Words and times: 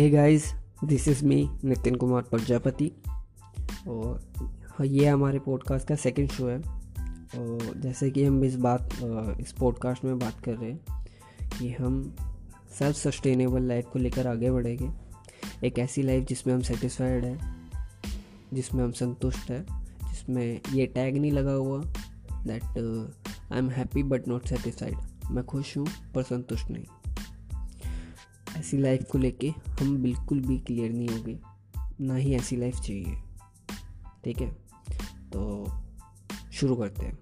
Hey 0.00 0.10
guys 0.10 0.54
this 0.84 1.08
is 1.08 1.24
me 1.24 1.50
Nitin 1.64 1.94
Kumar 1.94 2.22
Prajapati 2.22 2.92
और 3.88 4.32
हाँ, 4.66 4.86
ये 4.86 5.06
हमारे 5.06 5.38
पॉडकास्ट 5.38 5.88
का 5.88 5.94
सेकंड 5.94 6.28
शो 6.28 6.48
है। 6.48 6.58
और 7.38 7.74
जैसे 7.76 8.10
कि 8.10 8.24
हम 8.24 8.44
इस 8.44 8.56
बात 8.56 8.88
इस 9.40 9.52
पॉडकास्ट 9.52 10.04
में 10.04 10.18
बात 10.18 10.40
कर 10.40 10.54
रहे 10.54 10.70
हैं 10.70 11.06
कि 11.58 11.72
हम 11.72 12.16
सेल्फ 12.78 12.96
सस्टेनेबल 12.96 13.62
लाइफ 13.62 13.86
को 13.92 13.98
लेकर 13.98 14.26
आगे 14.26 14.50
बढ़ेंगे। 14.50 14.90
एक 15.66 15.78
ऐसी 15.78 16.02
लाइफ 16.02 16.26
जिसमें 16.28 16.54
हम 16.54 16.60
सेटिस्फाइड 16.60 17.24
है 17.24 17.38
जिसमें 18.52 18.84
हम 18.84 18.92
संतुष्ट 18.92 19.50
है 19.50 19.66
जिसमें 20.10 20.60
ये 20.72 20.86
टैग 20.86 21.16
नहीं 21.16 21.32
लगा 21.32 21.52
हुआ 21.52 21.82
that 22.46 22.62
I 23.52 23.58
am 23.58 23.70
happy 23.70 24.02
but 24.02 24.28
not 24.28 24.46
satisfied 24.46 24.96
मैं 25.30 25.44
खुश 25.44 25.76
हूँ 25.76 25.86
पर 26.14 26.22
संतुष्ट 26.22 26.70
नहीं। 26.70 26.84
ऐसी 28.60 28.78
लाइफ 28.78 29.04
को 29.12 29.18
लेके 29.18 29.48
हम 29.80 30.02
बिल्कुल 30.02 30.40
भी 30.40 30.58
क्लियर 30.58 30.92
नहीं 30.92 31.08
होंगे। 31.08 31.40
ना 32.00 32.14
ही 32.14 32.34
ऐसी 32.34 32.56
लाइफ 32.56 32.80
चाहिए। 32.80 33.22
ठीक 34.24 34.40
है? 34.40 34.52
तो 35.32 35.66
शुरू 36.52 36.76
करते 36.76 37.06
हैं। 37.06 37.18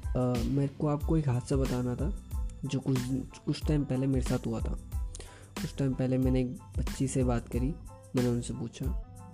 uh, 0.00 0.44
मेरे 0.44 0.68
को 0.68 0.86
आपको 0.86 1.16
एक 1.16 1.28
हादसा 1.28 1.56
बताना 1.56 1.94
था 1.94 2.22
जो 2.64 2.80
कुछ 2.80 2.98
कुछ 3.46 3.66
टाइम 3.66 3.84
पहले 3.84 4.06
मेरे 4.06 4.20
साथ 4.20 4.46
हुआ 4.46 4.60
था। 4.60 4.74
कुछ 5.60 5.76
टाइम 5.76 5.94
पहले 5.94 6.18
मैंने 6.18 6.40
एक 6.40 6.58
बच्ची 6.78 7.08
से 7.08 7.24
बात 7.24 7.48
करी 7.48 7.74
मैंने 8.16 8.28
उनसे 8.28 8.54
पूछा 8.54 8.86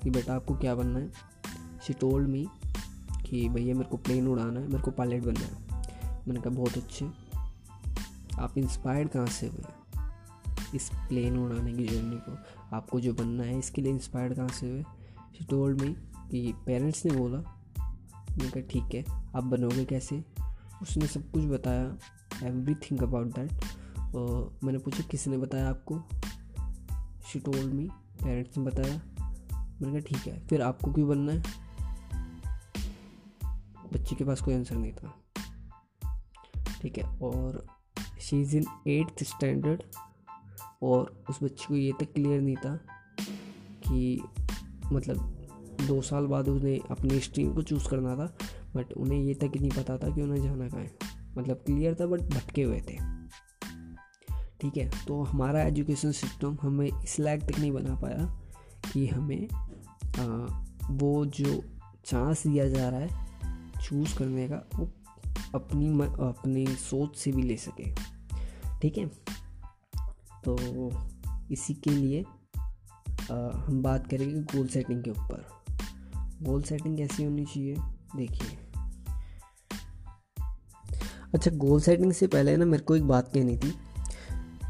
कि 0.03 0.11
बेटा 0.11 0.35
आपको 0.35 0.55
क्या 0.55 0.75
बनना 0.75 0.99
है? 0.99 1.11
शी 1.87 1.93
टोल्ड 1.93 2.29
मी 2.29 2.49
कि 3.31 3.49
भैया 3.49 3.75
मेरे 3.75 3.89
को 3.89 3.97
प्लेन 3.97 4.29
उड़ाना 4.29 4.61
है 4.61 4.69
मेरे 4.69 4.83
को 4.83 4.91
पायलट 4.91 5.25
बनना 5.25 5.41
है। 5.41 5.81
मैंने 6.29 6.41
कहा 6.41 6.51
बहुत 6.51 6.77
अच्छे। 6.77 7.11
आप 8.39 8.59
इंस्पायर्ड 8.59 9.09
कहाँ 9.09 9.27
से 9.27 9.47
हुए? 9.47 9.65
इस 10.75 10.91
प्लेन 11.09 11.39
उड़ाने 11.39 11.73
की 11.73 11.87
जर्नी 11.87 12.17
को, 12.17 12.39
आपको 12.77 13.01
जो 13.01 13.15
बनना 13.15 13.43
है, 13.43 13.59
इसके 13.59 13.83
लिए 13.83 13.93
इंस्पायर्ड 13.93 14.35
कहाँ 14.35 14.49
से 14.49 14.71
हुए? 14.71 14.83
शी 15.39 15.45
टोल्ड 15.45 15.81
मी 15.81 15.97
कि 16.31 16.55
पेरेंट्स 16.67 17.07
ने 17.07 17.13
बोला। 17.13 17.39
मैंने 18.31 18.51
कहा, 18.51 18.61
ठीक 18.61 18.95
है, 18.95 19.05
आप 19.37 19.45
बनोगे 19.45 19.85
कैसे? 19.85 20.25
उसने 20.83 21.07
सब 21.07 21.31
कुछ 21.31 21.45
बताया 21.45 21.99
एवरी 22.45 22.75
थिंग 22.75 23.03
अबाउट 23.03 23.27
दैट 23.27 23.53
और 24.15 24.59
मैंने 24.65 24.79
पूछा, 24.79 25.03
किसने 25.03 25.39
बताया 25.39 25.71
आपको? 25.71 25.99
शी 27.29 27.41
टोल्ड 27.41 27.75
मी 27.75 27.89
पेरेंट्स 28.23 28.59
ने 28.59 28.65
बताया। 28.65 29.01
मैंने 29.83 30.01
कहा, 30.01 30.01
ठीक 30.01 30.35
है, 30.35 30.47
फिर 30.47 30.63
आपको 30.63 30.93
क्यों 30.93 31.09
बनना 31.09 31.33
है? 31.33 31.43
बच्चे 33.93 34.17
के 34.17 34.25
पास 34.25 34.41
कोई 34.41 34.55
आंसर 34.55 34.77
नहीं 34.77 34.93
था। 34.93 35.15
ठीक 36.83 36.99
है, 36.99 37.05
और 37.19 37.67
she 38.21 38.41
is 38.43 38.57
in 38.57 38.65
eighth 38.87 39.25
standard 39.25 39.83
और 40.83 41.25
उस 41.31 41.39
बच्चे 41.43 41.65
को 41.69 41.77
ये 41.77 41.93
तक 42.01 42.13
क्लियर 42.13 42.41
नहीं 42.41 42.57
था 42.57 42.77
कि 43.59 44.23
मतलब 44.93 45.17
दो 45.89 46.03
साल 46.03 46.27
बाद 46.27 46.49
उन्हें 46.49 46.81
अपनी 46.91 47.21
स्ट्रीम 47.21 47.55
को 47.55 47.63
चूज़ 47.63 47.89
करना 47.89 48.17
था 48.17 48.39
बट 48.77 48.93
उन्हें 48.93 49.21
ये 49.21 49.35
तक 49.35 49.53
नहीं 49.61 49.71
पता 49.71 49.99
था 49.99 50.15
कि 50.15 50.23
उन्हें 50.23 50.43
जाना 50.43 50.69
कहाँ 50.69 50.83
है। 50.83 50.97
मतलब 51.39 51.57
क्लियर 51.57 51.95
था 51.95 52.07
बट 52.07 52.21
भटके 52.21 52.63
हुए 52.63 52.81
थे। 52.81 53.21
ठीक 54.61 54.77
है 54.77 55.07
तो 55.07 55.23
हमारा 55.23 55.63
एजुकेशन 55.63 56.13
सिस्टम 56.13 56.59
हमें 56.63 56.91
इस 57.05 57.21
लायक 57.21 57.43
तक 57.43 57.59
नहीं 57.59 57.73
बना 57.73 57.95
पाया 57.95 58.41
कि 58.93 59.07
हमें 59.07 59.49
आ, 60.19 60.47
वो 60.91 61.27
जो 61.27 61.65
चांस 62.05 62.47
दिया 62.47 62.69
जा 62.69 62.89
रहा 62.89 63.01
है 63.01 63.27
चूज़ 63.85 64.19
करने 64.19 64.49
का 64.49 64.69
वो 64.75 64.91
अपनी 65.55 66.03
अपनी 66.03 66.67
सोच 66.67 67.17
से 67.17 67.33
भी 67.33 67.43
ले 67.43 67.57
सके। 67.57 67.95
ठीक 68.81 68.99
है? 68.99 69.11
तो 70.45 70.57
इसी 71.53 71.75
के 71.75 71.91
लिए 71.91 72.23
आ, 72.23 73.35
हम 73.57 73.83
बात 73.83 74.07
करेंगे 74.07 74.41
गोल 74.55 74.67
सेटिंग 74.69 75.03
के 75.05 75.11
ऊपर। 75.11 75.45
गोल 76.43 76.63
सेटिंग 76.63 76.97
कैसी 76.97 77.25
होनी 77.25 77.45
चाहिए? 77.45 77.75
देखिए। 78.17 78.57
अच्छा 81.35 81.51
गोल 81.51 81.81
सेटिंग 81.81 82.13
से 82.13 82.27
पहले 82.27 82.57
ना 82.57 82.65
मेरे 82.65 82.83
को 82.83 82.97
एक 82.97 83.07
बात 83.09 83.33
कहनी 83.35 83.57
थी। 83.57 83.73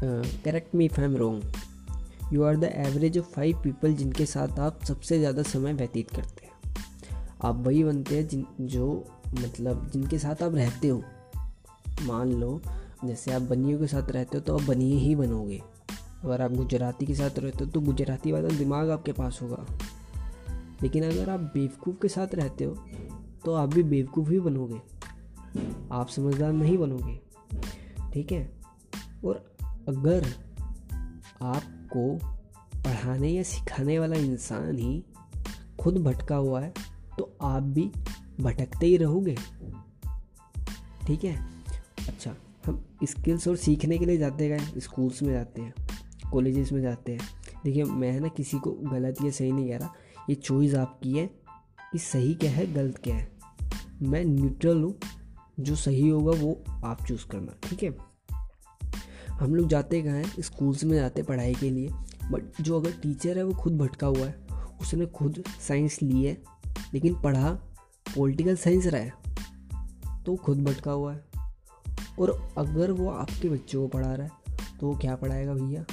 Correct 0.03 0.75
me 0.75 0.85
if 0.85 0.99
I 0.99 1.05
am 1.05 1.15
wrong 1.17 2.33
you 2.33 2.43
are 2.43 2.57
the 2.57 2.63
average 2.63 3.17
of 3.17 3.25
five 3.25 3.61
people 3.63 3.93
जिनके 3.93 4.25
साथ 4.25 4.59
आप 4.59 4.83
सबसे 4.83 5.19
ज़्यादा 5.19 5.43
समय 5.43 5.73
व्यतीत 5.73 6.09
करते 6.09 6.45
हैं। 6.45 6.51
आप 7.43 7.63
वही 7.67 7.83
बनते 7.83 8.15
हैं 8.15 8.27
जिन 8.27 8.45
जो 8.61 8.87
मतलब 9.33 9.89
जिनके 9.93 10.19
साथ 10.19 10.43
आप 10.43 10.55
रहते 10.55 10.87
हो। 10.87 11.03
मान 12.03 12.31
लो 12.31 12.61
जैसे 13.05 13.31
आप 13.33 13.41
बनियों 13.41 13.79
के 13.79 13.87
साथ 13.87 14.11
रहते 14.11 14.37
हो 14.37 14.43
तो 14.43 14.57
आप 14.57 14.63
बनिए 14.63 14.97
ही 14.97 15.15
बनोगे। 15.15 15.61
अगर 16.23 16.41
आप 16.41 16.51
गुजराती 16.51 17.05
के 17.05 17.15
साथ 17.15 17.39
रहते 17.39 17.63
हो 17.63 17.71
तो 17.71 17.81
गुजराती 17.81 18.31
वाला 18.31 18.47
दिमाग 18.47 18.89
आपके 18.89 19.11
पास 19.11 19.39
होगा। 19.41 19.65
लेकिन 20.83 21.03
अगर 21.03 21.29
आप 21.29 21.39
बेवकूफ़ 21.39 21.95
के 22.01 22.07
साथ 22.07 22.35
रहते 22.35 22.63
हो 22.63 22.85
तो 23.45 23.53
आप 23.53 23.73
भी 23.73 23.83
बेवकूफ़ 23.83 24.29
ही 24.29 24.39
बनोगे। 24.39 24.81
आप 25.91 26.07
समझदार 26.07 26.53
नहीं 26.53 26.77
बनोगे। 26.77 27.19
ठीक 28.13 28.31
है? 28.31 28.51
और 29.25 29.55
अगर 29.87 30.27
आपको 31.41 32.15
पढ़ाने 32.81 33.29
या 33.29 33.43
सिखाने 33.43 33.99
वाला 33.99 34.15
इंसान 34.15 34.77
ही 34.77 35.03
खुद 35.79 35.97
भटका 35.97 36.35
हुआ 36.35 36.61
है 36.61 36.73
तो 37.17 37.37
आप 37.41 37.63
भी 37.63 37.91
भटकते 38.41 38.85
ही 38.85 38.97
रहोगे। 38.97 39.35
ठीक 41.07 41.23
है? 41.23 41.49
अच्छा 42.07 42.35
हम 42.65 42.85
स्किल्स 43.03 43.47
और 43.47 43.55
सीखने 43.55 43.97
के 43.97 44.05
लिए 44.05 44.17
जाते 44.17 44.49
गए 44.49 44.79
स्कूल्स 44.79 45.21
में 45.23 45.33
जाते 45.33 45.61
हैं। 45.61 45.73
कॉलेजेस 46.31 46.71
में 46.71 46.81
जाते 46.81 47.11
हैं। 47.11 47.19
देखिए, 47.63 47.83
मैं 47.83 48.19
ना 48.19 48.27
किसी 48.27 48.59
को 48.59 48.71
गलत 48.71 49.15
या 49.23 49.31
सही 49.31 49.51
नहीं 49.51 49.69
कह 49.69 49.77
रहा। 49.77 49.93
ये 50.29 50.35
चॉइस 50.35 50.75
आपकी 50.75 51.13
है 51.13 51.27
कि 51.91 51.97
सही 51.97 52.33
क्या 52.33 52.51
है, 52.51 52.73
गलत 52.73 52.97
क्या 52.97 53.15
है। 53.15 53.31
मैं 54.01 54.25
न्यूट्रल 54.25 54.81
हूँ। 54.83 54.95
जो 55.59 55.75
सही 55.75 56.09
होगा, 56.09 56.31
वो 56.31 56.63
आप 56.85 57.05
चूज़ 57.05 57.25
करना, 57.25 57.53
ठीक 57.63 57.83
है? 57.83 57.95
हम 59.31 59.55
लोग 59.55 59.67
जाते 59.67 60.01
कहाँ 60.01 60.15
हैं? 60.15 60.31
स्कूल्स 60.39 60.83
में 60.83 60.95
जाते 60.97 61.23
पढ़ाई 61.23 61.53
के 61.53 61.69
लिए। 61.69 61.89
बट 62.31 62.61
जो 62.61 62.79
अगर 62.79 62.91
टीचर 62.91 63.37
है, 63.37 63.43
वो 63.43 63.53
खुद 63.53 63.77
भटका 63.77 64.07
हुआ 64.07 64.25
है। 64.27 64.45
उसने 64.81 65.05
खुद 65.05 65.43
साइंस 65.67 66.01
ली 66.01 66.23
है, 66.23 66.43
लेकिन 66.93 67.21
पढ़ा 67.21 67.51
पॉलिटिकल 68.17 68.55
साइंस 68.55 68.85
रहा 68.85 69.01
है 69.01 69.13
तो 70.25 70.35
खुद 70.35 70.63
भटका 70.63 70.91
हुआ 70.91 71.13
है। 71.13 71.25
और 72.19 72.53
अगर 72.57 72.91
वो 72.91 73.09
आपके 73.09 73.49
बच्चों 73.49 73.81
को 73.81 73.87
पढ़ा 73.87 74.13
रहा 74.15 74.27
है 74.27 74.31
तो 74.79 74.87
वो 74.87 74.97
क्या 74.97 75.15
पढ़ाएगा 75.15 75.53
भैया? 75.53 75.85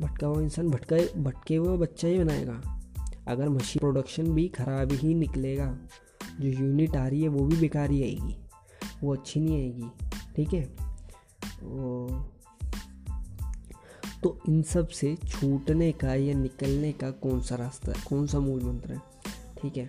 भटका 0.00 0.26
हुआ 0.26 0.40
इंसान, 0.40 0.68
भटका, 0.68 1.22
भटके 1.22 1.56
हुआ 1.56 1.76
बच्चा 1.76 2.08
ही 2.08 2.18
बनाएगा। 2.18 2.80
अगर 3.28 3.48
मशीन 3.48 3.80
प्रोडक्शन 3.80 4.24
भी 4.24 4.48
ख़राब 4.48 4.92
ही 4.92 5.14
निकलेगा, 5.14 5.78
जो 6.40 6.48
यूनिट 6.48 6.96
आ 6.96 7.08
रही 7.08 7.22
है, 7.22 7.28
वो 7.28 7.46
भी 7.46 7.56
बेकार 7.56 7.90
ही 7.90 8.02
आएगी। 8.02 8.36
वो 9.02 9.12
अच्छी 9.12 9.40
नहीं 9.40 9.56
आएगी, 9.56 10.06
ठीक 10.36 10.54
है? 10.54 10.62
तो 14.22 14.38
इन 14.48 14.62
सबसे 14.62 15.16
छूटने 15.16 15.92
का 15.92 16.14
या 16.14 16.34
निकलने 16.34 16.92
का 16.92 17.10
कौन 17.10 17.40
सा 17.40 17.54
रास्ता 17.54 17.92
है? 17.92 18.04
कौन 18.08 18.26
सा 18.26 18.40
मूल 18.40 18.62
मंत्र 18.62 18.92
है? 18.92 19.02
ठीक 19.62 19.76
है? 19.76 19.86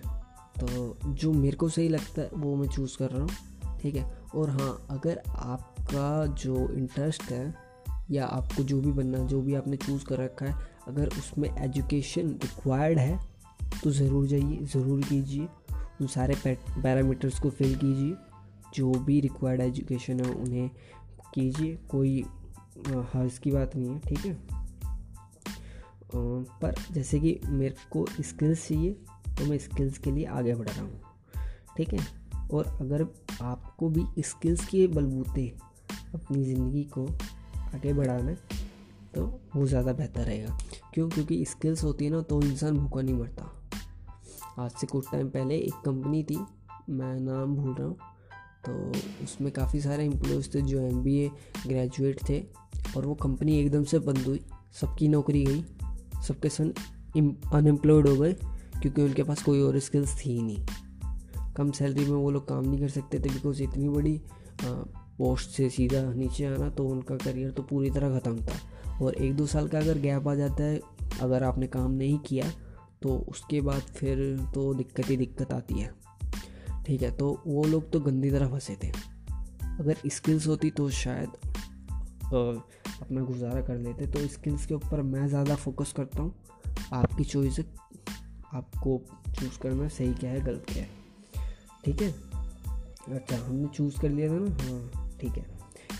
तो 0.60 0.98
जो 1.06 1.32
मेरे 1.32 1.56
को 1.56 1.68
सही 1.68 1.88
लगता 1.88 2.22
है, 2.22 2.30
वो 2.34 2.56
मैं 2.56 2.68
चूज़ 2.68 2.98
कर 2.98 3.10
रहा 3.10 3.22
हूँ, 3.22 3.30
ठीक 3.80 3.94
है? 3.94 4.18
और 4.34 4.50
हाँ 4.50 4.86
अगर 4.90 5.22
आपका 5.28 6.26
जो 6.26 6.68
इंटरेस्ट 6.68 7.22
है 7.22 7.71
या 8.10 8.26
आपको 8.26 8.62
जो 8.62 8.80
भी 8.80 8.92
बनना, 8.92 9.18
जो 9.18 9.40
भी 9.40 9.54
आपने 9.54 9.76
चूज़ 9.76 10.04
कर 10.04 10.18
रखा 10.18 10.46
है, 10.46 10.66
अगर 10.88 11.08
उसमें 11.08 11.48
एजुकेशन 11.56 12.30
रिक्वायर्ड 12.42 12.98
है 12.98 13.18
तो 13.82 13.90
ज़रूर 13.90 14.26
जाइए, 14.26 14.58
ज़रूर 14.64 15.02
कीजिए। 15.02 15.46
उन 16.00 16.06
सारे 16.06 16.34
पैरामीटर्स 16.46 17.38
को 17.40 17.50
फिल 17.50 17.74
कीजिए। 17.76 18.14
जो 18.74 18.92
भी 19.00 19.20
रिक्वायर्ड 19.20 19.60
एजुकेशन 19.60 20.20
है, 20.20 20.32
उन्हें 20.32 20.70
कीजिए। 21.34 21.76
कोई 21.90 22.20
हर्ज 23.12 23.38
की 23.38 23.50
बात 23.50 23.76
नहीं 23.76 23.88
है, 23.88 23.98
ठीक 24.00 24.26
है? 24.26 24.36
पर 26.14 26.74
जैसे 26.92 27.20
कि 27.20 27.38
मेरे 27.46 27.74
को 27.90 28.06
स्किल्स 28.20 28.66
चाहिए 28.68 28.90
तो 29.28 29.44
मैं 29.46 29.58
स्किल्स 29.58 29.98
के 29.98 30.10
लिए 30.10 30.24
आगे 30.26 30.54
बढ़ 30.54 30.68
रहा 30.68 30.82
हूँ, 30.82 31.00
ठीक 31.76 31.92
है? 31.92 32.06
और 32.52 32.66
अगर 32.80 33.06
आपको 33.42 33.88
भी 33.88 34.22
स्किल्स 34.22 34.66
के 34.66 34.86
बलबूते 34.86 35.46
अपनी 36.14 36.44
ज़िंदगी 36.44 36.82
को 36.98 37.06
आगे 37.74 37.92
बढ़ाना 37.92 38.34
तो 39.14 39.24
वो 39.54 39.66
ज़्यादा 39.66 39.92
बेहतर 39.92 40.24
रहेगा। 40.24 40.56
क्यों? 40.94 41.08
क्योंकि 41.08 41.44
स्किल्स 41.44 41.82
होती 41.84 42.04
है 42.04 42.10
ना 42.10 42.20
तो 42.20 42.40
इंसान 42.42 42.78
भूखा 42.78 43.00
नहीं 43.02 43.14
मरता। 43.14 43.50
आज 44.58 44.70
से 44.70 44.86
कुछ 44.86 45.10
टाइम 45.12 45.28
पहले 45.28 45.56
एक 45.56 45.74
कंपनी 45.84 46.22
थी, 46.22 46.38
मैं 46.90 47.14
नाम 47.20 47.54
भूल 47.56 47.74
रहा 47.74 47.86
हूँ 47.86 47.96
तो 48.66 49.24
उसमें 49.24 49.50
काफ़ी 49.52 49.80
सारे 49.80 50.04
एम्प्लॉयज़ 50.04 50.48
थे 50.54 50.60
जो 50.62 50.80
एमबीए 50.80 51.30
ग्रेजुएट 51.66 52.20
थे, 52.28 52.40
और 52.96 53.06
वो 53.06 53.14
कंपनी 53.14 53.58
एकदम 53.58 53.84
से 53.84 53.98
बंद 54.00 54.18
हुई। 54.18 54.40
सबकी 54.80 55.08
नौकरी 55.08 55.44
गई, 55.44 55.64
सबके 56.26 56.48
सन 56.48 56.72
अनएम्प्लॉयड 57.16 58.08
हो 58.08 58.16
गए, 58.16 58.32
क्योंकि 58.32 59.02
उनके 59.02 59.22
पास 59.22 59.42
कोई 59.42 59.60
और 59.62 59.78
स्किल्स 59.78 60.14
थी 60.16 60.30
ही 60.30 60.42
नहीं। 60.42 61.54
कम 61.56 61.70
सैलरी 61.70 62.04
में 62.04 62.16
वो 62.16 62.30
लोग 62.30 62.48
काम 62.48 62.64
नहीं 62.64 62.80
कर 62.80 62.88
सकते 62.88 63.18
थे 63.18 63.28
बिकॉज़ 63.30 63.62
इतनी 63.62 63.88
बड़ी 63.88 64.20
पोस्ट 65.22 65.50
से 65.50 65.68
सीधा 65.70 66.02
नीचे 66.12 66.44
आना 66.46 66.68
तो 66.70 66.86
उनका 66.86 67.16
करियर 67.16 67.50
तो 67.50 67.62
पूरी 67.62 67.90
तरह 67.90 68.18
ख़त्म 68.18 68.44
था। 68.44 68.58
और 69.02 69.14
एक 69.14 69.34
दो 69.36 69.46
साल 69.46 69.68
का 69.68 69.78
अगर 69.78 69.98
गैप 69.98 70.28
आ 70.28 70.34
जाता 70.34 70.64
है, 70.64 70.80
अगर 71.20 71.42
आपने 71.42 71.66
काम 71.68 71.90
नहीं 71.92 72.18
किया 72.18 72.50
तो 73.02 73.16
उसके 73.28 73.60
बाद 73.60 73.80
फिर 73.96 74.18
तो 74.54 74.72
दिक्कत 74.74 75.10
ही 75.10 75.16
दिक्कत 75.16 75.52
आती 75.52 75.74
है। 75.74 75.90
ठीक 76.86 77.02
है 77.02 77.10
तो 77.16 77.30
वो 77.46 77.64
लोग 77.64 77.90
तो 77.92 78.00
गंदी 78.00 78.30
तरह 78.30 78.48
फंसे 78.48 78.76
थे। 78.82 78.88
अगर 79.72 79.96
स्किल्स 80.08 80.46
होती 80.46 80.70
तो 80.70 80.88
शायद 80.90 81.28
अपना 82.32 83.20
गुजारा 83.22 83.60
कर 83.62 83.78
लेते। 83.78 84.06
तो 84.06 84.26
स्किल्स 84.28 84.66
के 84.66 84.74
ऊपर 84.74 85.02
मैं 85.04 85.26
ज़्यादा 85.28 85.54
फोकस 85.56 85.92
करता 85.96 86.22
हूँ। 86.22 86.34
आपकी 86.92 87.24
चॉइस 87.24 87.60
आपको 88.54 89.00
चूज़ 89.30 89.58
करना 89.58 89.88
सही 89.90 90.12
क्या 90.14 90.30
है, 90.30 90.40
गलत 90.40 90.66
क्या 90.68 90.82
है। 90.82 90.90
ठीक 91.84 92.02
है? 92.02 92.10
अच्छा 93.10 93.36
हमने 93.36 93.68
चूज़ 93.68 94.00
कर 94.00 94.08
लिया 94.08 94.28
था 94.28 94.38
ना? 94.38 94.56
हाँ। 94.62 95.01
ठीक 95.22 95.32
है। 95.32 95.46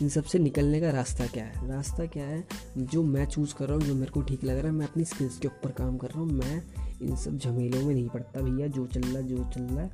इन 0.02 0.08
सबसे 0.08 0.38
निकलने 0.38 0.80
का 0.80 0.90
रास्ता 0.90 1.26
क्या 1.26 1.44
है? 1.44 1.68
रास्ता 1.68 2.06
क्या 2.06 2.24
है? 2.24 2.44
जो 2.78 3.02
मैं 3.02 3.26
चूज़ 3.26 3.54
कर 3.54 3.64
रहा 3.64 3.74
हूँ, 3.74 3.82
जो 3.82 3.94
मेरे 3.94 4.12
को 4.12 4.22
ठीक 4.22 4.44
लग 4.44 4.56
रहा 4.56 4.66
है, 4.66 4.72
मैं 4.72 4.86
अपनी 4.86 5.04
स्किल्स 5.04 5.38
के 5.38 5.48
ऊपर 5.48 5.70
काम 5.70 5.96
कर 5.96 6.08
रहा 6.08 6.20
हूँ। 6.20 6.28
मैं 6.28 6.62
इन 7.02 7.16
सब 7.16 7.38
झमेलों 7.38 7.82
में 7.82 7.94
नहीं 7.94 8.08
पड़ता 8.08 8.40
भैया। 8.40 8.66
जो 8.66 8.86
चल 8.86 9.00
रहा 9.00 9.18
है, 9.18 9.28
जो 9.28 9.44
चल 9.44 9.62
रहा 9.62 9.84
है। 9.84 9.90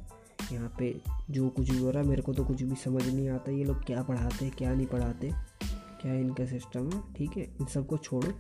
यहाँ 0.53 0.75
पे 0.79 1.01
जो 1.31 1.49
कुछ 1.49 1.71
भी 1.71 1.79
हो 1.79 1.91
रहा 1.91 2.03
है, 2.03 2.09
मेरे 2.09 2.23
को 2.23 2.33
तो 2.33 2.45
कुछ 2.45 2.63
भी 2.63 2.77
समझ 2.77 3.09
नहीं 3.09 3.29
आता। 3.29 3.53
ये 3.53 3.65
लोग 3.65 3.85
क्या 3.85 4.03
पढ़ाते 4.03 4.45
हैं, 4.45 4.55
क्या 4.59 4.75
नहीं 4.75 4.87
पढ़ाते? 4.87 5.33
क्या 6.03 6.13
इनका 6.13 6.47
सिस्टम 6.47 6.91
है? 6.91 7.03
ठीक 7.15 7.37
है, 7.37 7.43
इन 7.43 7.67
सबको 7.67 7.97
छोड़ो। 7.97 8.33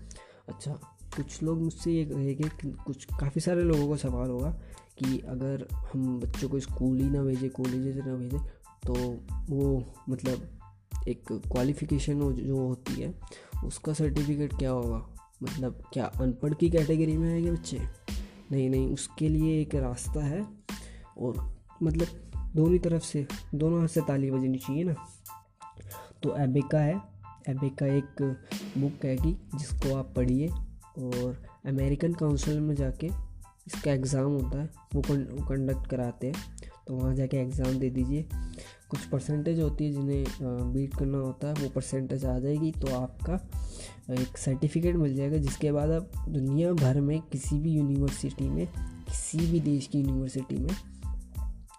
अच्छा 0.49 0.73
कुछ 1.17 1.43
लोग 1.43 1.63
मुझसे 1.63 1.93
ये 1.93 2.05
कहेंगे 2.05 2.51
कुछ, 2.69 3.05
काफ़ी 3.05 3.41
सारे 3.41 3.63
लोगों 3.63 3.89
का 3.89 3.97
सवाल 3.97 4.31
होगा 4.31 4.51
कि 4.99 5.19
अगर 5.19 5.69
हम 5.93 6.21
बच्चों 6.21 6.49
को 6.49 6.61
स्कूल 6.61 6.99
ही 6.99 7.11
ना 7.11 7.23
भेजें 7.23 7.51
कॉलेज 7.51 7.99
ना 7.99 8.15
भेजें 8.15 8.41
तो 8.87 8.95
वो 9.55 9.95
मतलब 10.09 10.58
एक 11.09 11.33
क्वालिफिकेशन 11.33 12.33
जो 12.33 12.57
होती 12.57 13.01
है, 13.03 13.15
उसका 13.65 13.93
सर्टिफिकेट 13.93 14.53
क्या 14.59 14.71
होगा? 14.71 15.07
मतलब 15.43 15.83
क्या 15.93 16.05
अनपढ़ 16.05 16.55
की 16.55 16.71
कैटेगरी 16.71 17.17
में 17.17 17.33
आएँगे 17.33 17.51
बच्चे? 17.51 17.81
नहीं 18.53 18.69
नहीं, 18.71 18.89
उसके 18.89 19.29
लिए 19.29 19.61
एक 19.61 19.75
रास्ता 19.75 20.25
है 20.25 20.47
और 21.19 21.57
मतलब 21.83 22.07
दोनों 22.57 22.79
तरफ़ 22.79 23.05
से, 23.05 23.27
दोनों 23.55 23.81
हाथ 23.81 23.89
से 23.89 24.01
ताली 24.01 24.31
बजनी 24.31 24.59
चाहिए 24.59 24.85
ना। 24.85 24.95
तो 26.23 26.37
एबिका 26.37 26.79
है। 26.79 27.01
एबिका 27.49 27.87
एक 27.87 28.23
बुक 28.79 29.05
है 29.05 29.17
कि 29.17 29.37
जिसको 29.55 29.95
आप 29.97 30.13
पढ़िए 30.17 30.49
और 30.99 31.43
अमेरिकन 31.67 32.15
काउंसिल 32.15 32.61
में 32.61 32.75
जाके 32.75 33.07
इसका 33.67 33.93
एग्ज़ाम 33.93 34.31
होता 34.33 34.61
है, 34.63 34.71
वो 34.95 35.03
कंडक्ट 35.47 35.87
कराते 35.91 36.27
हैं। 36.27 36.57
तो 36.87 36.95
वहाँ 36.95 37.15
जाके 37.15 37.37
एग्ज़ाम 37.37 37.79
दे 37.79 37.91
दीजिए। 37.91 38.29
कुछ 38.91 39.05
परसेंटेज 39.07 39.61
होती 39.61 39.85
है 39.85 39.93
जिन्हें 39.93 40.73
बीट 40.73 40.95
करना 40.97 41.19
होता 41.19 41.49
है, 41.49 41.55
वो 41.55 41.69
परसेंटेज 41.69 42.25
आ 42.25 42.39
जाएगी 42.39 42.71
तो 42.73 42.95
आपका 42.97 43.35
एक 44.13 44.39
सर्टिफिकेट 44.39 44.97
मिल 44.97 45.15
जाएगा, 45.17 45.37
जिसके 45.39 45.73
बाद 45.73 45.91
आप 45.91 46.11
दुनिया 46.29 46.73
भर 46.75 47.01
में 47.01 47.21
किसी 47.23 47.59
भी 47.59 47.73
यूनिवर्सिटी 47.73 48.49
में, 48.49 48.67
किसी 48.67 49.51
भी 49.51 49.61
देश 49.61 49.87
की 49.87 50.01
यूनिवर्सिटी 50.01 50.57
में, 50.57 50.75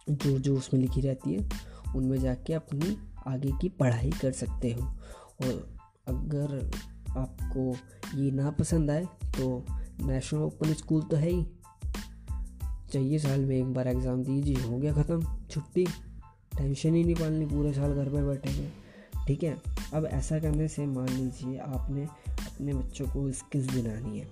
जो 0.09 0.37
जो 0.39 0.55
उसमें 0.57 0.79
लिखी 0.81 1.01
रहती 1.01 1.33
है, 1.33 1.47
उनमें 1.95 2.17
जाके 2.19 2.53
अपनी 2.53 2.97
आगे 3.27 3.51
की 3.61 3.69
पढ़ाई 3.69 4.11
कर 4.21 4.31
सकते 4.33 4.71
हो। 4.71 4.81
और 4.81 5.67
अगर 6.07 6.71
आपको 7.17 7.71
ये 8.17 8.29
ना 8.31 8.51
पसंद 8.51 8.91
आए 8.91 9.05
तो 9.37 9.65
नेशनल 10.01 10.41
ओपन 10.41 10.73
स्कूल 10.73 11.01
तो 11.01 11.17
है 11.17 11.29
ही। 11.29 11.45
चाहिए 12.91 13.19
साल 13.19 13.45
में 13.45 13.55
एक 13.57 13.73
बार 13.73 13.87
एग्ज़ाम 13.87 14.23
दीजिए, 14.23 14.55
हो 14.57 14.77
गया 14.77 14.93
ख़त्म, 14.93 15.37
छुट्टी। 15.51 15.85
टेंशन 16.59 16.95
ही 16.95 17.03
नहीं 17.03 17.15
पालनी, 17.15 17.45
पूरे 17.47 17.73
साल 17.73 17.93
घर 17.93 18.09
पे 18.09 18.23
बैठे 18.23 18.51
हुए। 18.51 18.69
ठीक 19.27 19.43
है? 19.43 19.55
अब 19.93 20.05
ऐसा 20.05 20.39
करने 20.39 20.67
से 20.67 20.85
मान 20.87 21.09
लीजिए 21.09 21.57
आपने 21.59 22.03
अपने 22.03 22.73
बच्चों 22.73 23.05
को 23.07 23.31
स्किल्स 23.33 23.67
दिलानी 23.67 24.19
है, 24.19 24.27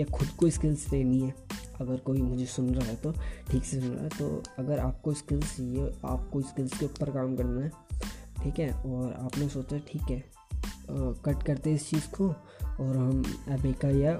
या 0.00 0.06
खुद 0.08 0.28
को 0.30 0.50
स्किल्स 0.50 0.88
देनी 0.90 1.20
है। 1.20 1.34
अगर 1.80 1.96
कोई 1.96 2.22
मुझे 2.22 2.46
सुन 2.46 2.74
रहा 2.74 2.86
है 2.86 2.94
तो 2.96 3.12
ठीक 3.50 3.64
से 3.64 3.80
सुन 3.80 3.90
रहा 3.90 4.02
है। 4.02 4.08
तो 4.18 4.42
अगर 4.58 4.78
आपको 4.78 5.12
स्किल्स 5.14 5.56
चाहिए 5.56 5.92
आपको 6.06 6.40
स्किल्स 6.42 6.78
के 6.78 6.84
ऊपर 6.86 7.10
काम 7.10 7.36
करना 7.36 7.60
है, 7.60 7.70
ठीक 8.42 8.58
है? 8.58 8.70
और 8.72 9.12
आपने 9.14 9.48
सोचा 9.48 9.78
ठीक 9.88 10.02
है 10.02 10.22
कट 10.90 11.42
करते 11.42 11.72
इस 11.74 11.88
चीज़ 11.90 12.06
को, 12.10 12.28
और 12.28 12.96
हम 12.96 13.22
एबिका 13.50 13.88
या 13.90 14.18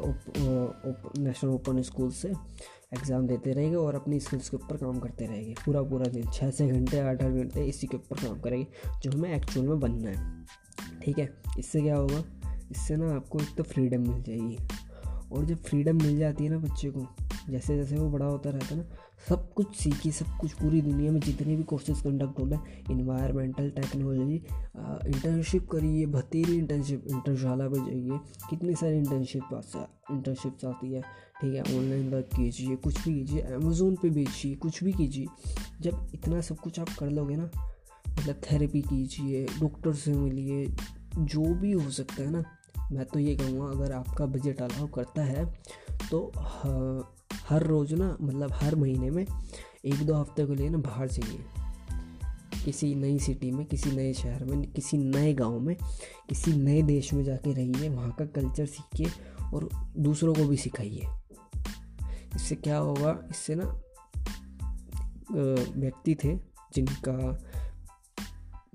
नेशनल 1.18 1.50
ओपन 1.50 1.82
स्कूल 1.82 2.10
से 2.12 2.32
एग्ज़ाम 2.94 3.26
देते 3.26 3.52
रहेंगे 3.52 3.76
और 3.76 3.94
अपनी 3.94 4.20
स्किल्स 4.20 4.48
के 4.48 4.56
ऊपर 4.56 4.76
काम 4.76 4.98
करते 4.98 5.26
रहेंगे। 5.26 5.54
पूरा 5.66 5.82
पूरा 5.82 6.04
दिन 6.04 6.30
छः 6.32 6.50
छः 6.50 6.72
घंटे, 6.72 6.98
आठ 6.98 7.22
आठ 7.22 7.30
घंटे 7.30 7.64
इसी 7.64 7.86
के 7.86 7.96
ऊपर 7.96 8.16
काम 8.16 8.40
करेंगे, 8.40 8.66
जो 9.02 9.10
हमें 9.10 9.34
एक्चुअल 9.34 9.66
में 9.66 9.80
बनना 9.80 10.10
है। 10.10 10.44
ठीक 11.02 11.18
है? 11.18 11.28
इससे 11.58 11.80
क्या 11.80 11.96
होगा? 11.96 12.22
इससे 12.70 12.96
ना 12.96 13.14
आपको 13.14 13.40
एक 13.40 13.54
तो 13.56 13.62
फ्रीडम 13.62 14.00
मिल 14.00 14.22
जाएगी। 14.22 14.58
और 15.32 15.44
जब 15.44 15.56
फ्रीडम 15.56 15.96
मिल 15.96 16.18
जाती 16.18 16.44
है 16.44 16.50
ना 16.50 16.58
बच्चे 16.58 16.90
को 16.90 17.00
जैसे 17.48 17.76
जैसे 17.76 17.96
वो 17.96 18.08
बड़ा 18.10 18.26
होता 18.26 18.50
रहता 18.50 18.66
है 18.66 18.76
ना, 18.76 18.96
सब 19.28 19.52
कुछ 19.54 19.74
सीखिए 19.76 20.12
सब 20.12 20.36
कुछ 20.40 20.52
पूरी 20.52 20.80
दुनिया 20.82 21.12
में 21.12 21.20
जितने 21.20 21.56
भी 21.56 21.62
कोर्सेज 21.62 22.00
कंडक्ट 22.00 22.38
हो 22.40 22.46
हैं 22.46 22.84
इन्वायरमेंटल 22.90 23.70
टेक्नोलॉजी 23.70 24.34
इंटर्नशिप 24.34 25.68
करिए, 25.72 26.06
भतीरी 26.06 26.56
इंटर्नशिप 26.56 27.06
इंटरशाला 27.10 27.68
पर 27.68 27.86
जाइए, 27.86 28.18
कितनी 28.50 28.74
सारी 28.74 28.98
इंटर्नशिप 28.98 29.42
इंटर्नशिप्स 30.10 30.64
आती 30.64 30.92
है, 30.92 31.02
ठीक 31.40 31.54
है 31.54 31.78
ऑनलाइन 31.78 32.10
वर्क 32.10 32.28
कीजिए, 32.36 32.76
कुछ 32.76 33.04
भी 33.04 33.14
कीजिए 33.14 33.40
अमेज़ोन 33.40 33.96
पे 34.02 34.10
बेचिए, 34.10 34.54
कुछ 34.56 34.82
भी 34.84 34.92
कीजिए, 34.92 35.26
जब 35.80 36.10
इतना 36.14 36.40
सब 36.40 36.56
कुछ 36.58 36.80
आप 36.80 36.88
कर 36.98 37.10
लोगे 37.10 37.36
ना 37.36 37.50
मतलब 38.08 38.40
थेरेपी 38.50 38.80
कीजिए 38.82 39.46
डॉक्टर 39.60 39.92
से 39.94 40.12
मिलिए, 40.12 40.66
जो 41.18 41.54
भी 41.54 41.72
हो 41.72 41.90
सकता 41.90 42.22
है 42.22 42.30
ना, 42.30 42.44
मैं 42.92 43.04
तो 43.06 43.18
ये 43.18 43.34
कहूँगा, 43.36 43.64
अगर 43.66 43.92
आपका 43.92 44.26
बजट 44.26 44.60
अलाउ 44.62 44.86
करता 44.94 45.22
है 45.24 45.44
तो 46.10 46.26
हर 47.50 47.62
रोज़ 47.62 47.94
ना 47.94 48.16
मतलब 48.20 48.52
हर 48.52 48.74
महीने 48.76 49.10
में 49.10 49.22
एक 49.22 50.04
दो 50.06 50.14
हफ़्ते 50.14 50.46
के 50.46 50.54
लिए 50.54 50.68
ना 50.68 50.78
बाहर 50.78 51.08
जाइए 51.08 51.44
किसी 52.64 52.94
नई 52.94 53.18
सिटी 53.18 53.50
में, 53.50 53.64
किसी 53.66 53.90
नए 53.90 54.12
शहर 54.14 54.44
में, 54.44 54.62
किसी 54.72 54.98
नए 54.98 55.32
गाँव 55.34 55.58
में, 55.60 55.74
किसी 56.28 56.52
नए 56.52 56.82
देश 56.82 57.12
में 57.14 57.22
जाके 57.24 57.52
रहिए, 57.52 57.88
वहाँ 57.88 58.10
का 58.18 58.24
कल्चर 58.26 58.66
सीखिए 58.66 59.10
और 59.54 59.68
दूसरों 59.98 60.34
को 60.34 60.44
भी 60.44 60.56
सिखाइए। 60.56 61.06
इससे 62.36 62.54
क्या 62.56 62.78
होगा, 62.78 63.18
इससे 63.30 63.54
ना 63.54 63.64
व्यक्ति 65.32 66.14
थे 66.14 66.36
जिनका, 66.74 67.16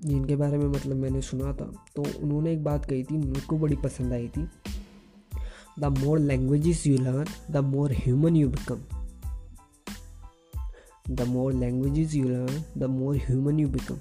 जिनके 0.00 0.36
बारे 0.36 0.58
में 0.58 0.66
मतलब 0.66 0.96
मैंने 0.96 1.20
सुना 1.22 1.52
था 1.52 1.70
तो 1.96 2.02
उन्होंने 2.20 2.52
एक 2.52 2.64
बात 2.64 2.84
कही 2.84 3.04
थी 3.04 3.16
मेरे 3.16 3.40
को 3.40 3.58
बड़ी 3.58 3.76
पसंद 3.76 4.12
आई 4.12 4.28
थी। 4.28 4.48
The 5.78 5.84
more 5.98 6.18
languages 6.18 6.86
you 6.86 6.98
learn 6.98 7.26
the 7.50 7.64
more 7.64 7.92
human 7.94 8.36
you 8.36 8.48
become 8.48 8.82
the 11.10 11.26
more 11.28 11.52
languages 11.52 12.14
you 12.14 12.28
learn 12.28 12.62
the 12.78 12.84
more 12.90 13.16
human 13.16 13.58
you 13.60 13.68
become 13.68 13.98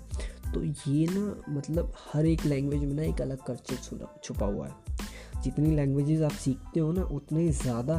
तो 0.54 0.64
ये 0.64 1.06
ना 1.10 1.54
मतलब 1.54 1.94
हर 2.06 2.26
एक 2.26 2.46
लैंग्वेज 2.46 2.84
में 2.84 2.94
ना 2.94 3.04
एक 3.04 3.22
अलग 3.22 3.44
कल्चर 3.44 3.76
छुपा 4.24 4.46
हुआ 4.46 4.68
है। 4.68 5.42
जितनी 5.44 5.76
लैंग्वेजेस 5.76 6.22
आप 6.22 6.32
सीखते 6.32 6.80
हो 6.80 6.92
ना, 6.92 7.02
उतने 7.04 7.48
ज़्यादा 7.54 7.96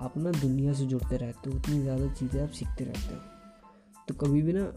आप 0.00 0.16
ना 0.16 0.30
दुनिया 0.32 0.72
से 0.72 0.86
जुड़ते 0.86 1.16
रहते 1.16 1.50
हो, 1.50 1.56
उतनी 1.56 1.80
ज़्यादा 1.82 2.12
चीज़ें 2.14 2.42
आप 2.42 2.50
सीखते 2.50 2.84
रहते 2.84 3.14
हो। 3.14 3.20
तो 4.08 4.14
कभी 4.14 4.42
भी 4.42 4.52
ना 4.52 4.72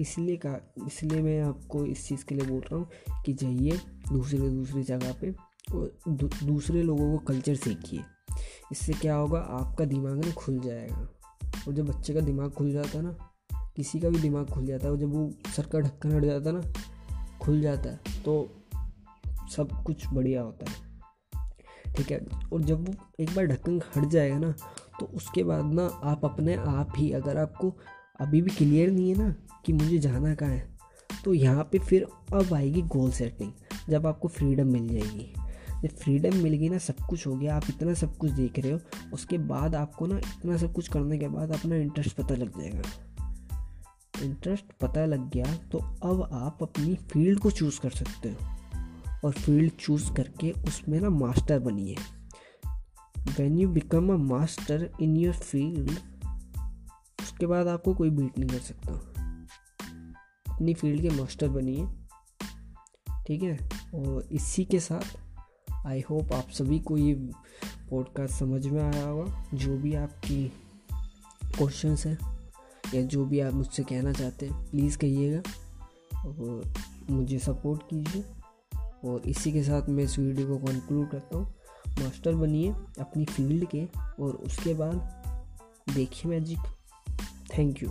इसलिए 0.00 0.36
का, 0.36 0.56
इसलिए 0.86 1.22
मैं 1.22 1.40
आपको 1.42 1.84
इस 1.86 2.06
चीज़ 2.08 2.24
के 2.24 2.34
लिए 2.34 2.46
बोल 2.46 2.60
रहा 2.60 2.76
हूँ 2.76 3.22
कि 3.26 3.32
जाइए 3.34 3.78
दूसरे, 4.12 4.38
दूसरी 4.38 4.82
जगह 4.84 5.12
पे 5.20 5.34
दू, 5.70 6.28
दूसरे 6.44 6.82
लोगों 6.82 7.10
को 7.12 7.18
कल्चर 7.18 7.54
सीखिए। 7.54 8.00
इससे 8.72 8.92
क्या 8.92 9.14
होगा? 9.14 9.40
आपका 9.40 9.84
दिमाग 9.84 10.24
ना 10.24 10.30
खुल 10.30 10.58
जाएगा। 10.60 11.08
और 11.68 11.72
जब 11.72 11.86
बच्चे 11.86 12.14
का 12.14 12.20
दिमाग 12.20 12.50
खुल 12.50 12.72
जाता 12.72 12.98
है 12.98 13.04
ना 13.04 13.16
किसी 13.76 14.00
का 14.00 14.08
भी 14.08 14.18
दिमाग 14.18 14.46
खुल 14.46 14.66
जाता 14.66 14.86
है 14.86 14.92
और 14.92 14.98
जब 14.98 15.12
वो 15.12 15.30
सर 15.56 15.66
का 15.66 15.78
ढक्कन 15.78 16.12
हट 16.12 16.24
जाता 16.24 16.50
है 16.50 16.56
ना 16.56 16.72
खुल 17.38 17.60
जाता 17.60 17.90
है 17.90 18.22
तो 18.24 18.62
सब 19.50 19.82
कुछ 19.86 20.06
बढ़िया 20.06 20.42
होता 20.42 20.70
है। 20.70 21.94
ठीक 21.94 22.10
है? 22.10 22.20
और 22.52 22.62
जब 22.62 22.88
वो 22.88 22.94
एक 23.20 23.34
बार 23.36 23.46
ढक्कन 23.46 23.80
हट 23.96 24.08
जाएगा 24.08 24.38
ना 24.38 24.50
तो 25.00 25.06
उसके 25.06 25.44
बाद 25.44 25.64
ना 25.64 25.86
आप 26.04 26.24
अपने 26.24 26.54
आप 26.54 26.92
ही 26.96 27.10
अगर 27.12 27.36
आपको 27.36 27.72
अभी 28.20 28.42
भी 28.42 28.50
क्लियर 28.50 28.90
नहीं 28.90 29.08
है 29.08 29.18
ना 29.18 29.34
कि 29.66 29.72
मुझे 29.72 29.98
जाना 29.98 30.34
कहाँ 30.34 30.50
है 30.50 30.78
तो 31.24 31.34
यहाँ 31.34 31.68
पे 31.72 31.78
फिर 31.78 32.06
अब 32.32 32.54
आएगी 32.54 32.82
गोल 32.82 33.10
सेटिंग 33.10 33.52
जब 33.88 34.06
आपको 34.06 34.28
फ्रीडम 34.28 34.66
मिल 34.66 34.88
जाएगी। 34.88 35.32
जब 35.82 35.88
फ्रीडम 35.88 36.36
मिल 36.36 36.54
गई 36.54 36.68
ना, 36.68 36.78
सब 36.78 36.96
कुछ 36.96 37.26
हो 37.26 37.36
गया, 37.36 37.56
आप 37.56 37.62
इतना 37.68 37.94
सब 37.94 38.16
कुछ 38.16 38.30
देख 38.30 38.58
रहे 38.58 38.72
हो, 38.72 38.78
उसके 39.12 39.38
बाद 39.38 39.74
आपको 39.74 40.06
ना 40.06 40.18
इतना 40.18 40.56
सब 40.56 40.72
कुछ 40.72 40.88
करने 40.88 41.18
के 41.18 41.28
बाद 41.28 41.52
अपना 41.52 41.76
इंटरेस्ट 41.76 42.16
पता 42.16 42.34
लग 42.34 42.60
जाएगा। 42.60 42.82
इंटरेस्ट 44.22 44.64
पता 44.80 45.04
लग 45.04 45.30
गया 45.30 45.56
तो 45.56 45.78
अब 45.78 46.30
आप 46.32 46.58
अपनी 46.62 46.94
फ़ील्ड 46.94 47.38
को 47.38 47.50
चूज़ 47.50 47.80
कर 47.80 47.90
सकते 47.90 48.28
हो। 48.28 48.36
और 49.24 49.32
फ़ील्ड 49.32 49.72
चूज़ 49.72 50.12
करके 50.12 50.50
उसमें 50.50 51.00
ना 51.00 51.10
मास्टर 51.10 51.58
बनिए। 51.58 51.96
When 53.38 53.58
you 53.58 53.68
become 53.68 54.12
a 54.12 54.16
master 54.16 54.90
in 55.02 55.16
your 55.16 55.34
field 55.34 55.90
उसके 57.22 57.46
बाद 57.46 57.68
आपको 57.68 57.94
कोई 57.94 58.10
बीट 58.10 58.38
नहीं 58.38 58.50
कर 58.50 58.58
सकता। 58.58 58.92
अपनी 60.54 60.74
फ़ील्ड 60.74 61.02
के 61.02 61.10
मास्टर 61.10 61.48
बनिए, 61.48 61.86
ठीक 63.26 63.42
है? 63.42 63.70
और 63.94 64.28
इसी 64.32 64.64
के 64.64 64.80
साथ 64.80 65.21
आई 65.86 66.00
होप 66.10 66.32
आप 66.32 66.50
सभी 66.50 66.78
को 66.78 66.98
ये 66.98 67.14
पॉडकास्ट 67.90 68.34
समझ 68.34 68.66
में 68.66 68.82
आया 68.82 69.08
होगा। 69.08 69.44
जो 69.54 69.76
भी 69.76 69.94
आपकी 69.94 70.52
क्वेश्चंस 71.44 72.06
है, 72.06 72.18
या 72.94 73.02
जो 73.02 73.24
भी 73.24 73.40
आप 73.40 73.54
मुझसे 73.54 73.82
कहना 73.82 74.12
चाहते 74.12 74.46
हैं 74.46 74.70
प्लीज़ 74.70 74.98
कहिएगा 74.98 75.42
और 76.18 76.74
मुझे 77.10 77.38
सपोर्ट 77.38 77.82
कीजिए। 77.82 78.24
और 79.04 79.22
इसी 79.26 79.52
के 79.52 79.62
साथ 79.62 79.88
मैं 79.88 80.04
इस 80.04 80.18
वीडियो 80.18 80.46
को 80.48 80.56
कंक्लूड 80.56 81.10
करता 81.10 81.38
हूँ। 81.38 81.54
मास्टर 81.88 82.34
बनिए 82.34 82.70
अपनी 83.00 83.24
फ़ील्ड 83.24 83.68
के 83.74 83.84
और 84.22 84.30
उसके 84.32 84.74
बाद 84.74 85.22
देखिए 85.94 86.30
मैजिक 86.30 86.58
थैंक 87.58 87.82
यू 87.82 87.88